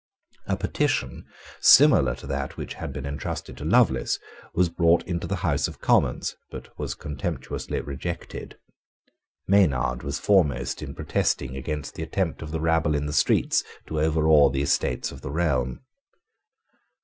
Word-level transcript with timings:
A 0.47 0.57
petition, 0.57 1.27
similar 1.59 2.15
to 2.15 2.25
that 2.25 2.57
which 2.57 2.73
had 2.73 2.91
been 2.91 3.05
entrusted 3.05 3.55
to 3.57 3.63
Lovelace, 3.65 4.17
was 4.51 4.67
brought 4.67 5.03
into 5.03 5.27
the 5.27 5.35
House 5.45 5.67
of 5.67 5.79
Commons, 5.79 6.35
but 6.49 6.75
was 6.79 6.95
contemptuously 6.95 7.79
rejected. 7.81 8.57
Maynard 9.47 10.01
was 10.01 10.17
foremost 10.17 10.81
in 10.81 10.95
protesting 10.95 11.55
against 11.55 11.93
the 11.93 12.01
attempt 12.01 12.41
of 12.41 12.49
the 12.49 12.59
rabble 12.59 12.95
in 12.95 13.05
the 13.05 13.13
streets 13.13 13.63
to 13.85 14.01
overawe 14.01 14.49
the 14.49 14.63
Estates 14.63 15.11
of 15.11 15.21
the 15.21 15.29
Realm. 15.29 15.81